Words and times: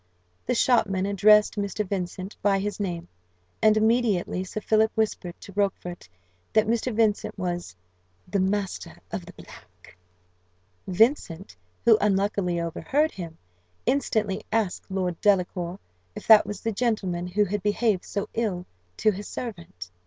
The 0.47 0.55
shopman 0.55 1.05
addressed 1.05 1.57
Mr. 1.57 1.87
Vincent 1.87 2.35
by 2.41 2.57
his 2.57 2.79
name, 2.79 3.07
and 3.61 3.77
immediately 3.77 4.43
Sir 4.43 4.59
Philip 4.59 4.91
whispered 4.95 5.39
to 5.41 5.53
Rochfort, 5.53 6.09
that 6.53 6.65
Mr. 6.65 6.91
Vincent 6.91 7.37
was 7.37 7.75
"the 8.27 8.39
master 8.39 8.97
of 9.11 9.27
the 9.27 9.33
black." 9.33 9.95
Vincent, 10.87 11.55
who 11.85 11.99
unluckily 12.01 12.59
overheard 12.59 13.11
him, 13.11 13.37
instantly 13.85 14.41
asked 14.51 14.89
Lord 14.89 15.21
Delacour 15.21 15.77
if 16.15 16.25
that 16.25 16.47
was 16.47 16.61
the 16.61 16.71
gentleman 16.71 17.27
who 17.27 17.45
had 17.45 17.61
behaved 17.61 18.03
so 18.05 18.27
ill 18.33 18.65
to 18.97 19.11
his 19.11 19.27
servant? 19.27 19.91